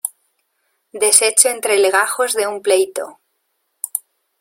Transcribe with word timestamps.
deshecho 1.01 1.47
entre 1.49 1.77
legajos 1.77 2.33
de 2.33 2.47
un 2.47 2.57
pleito. 2.65 3.19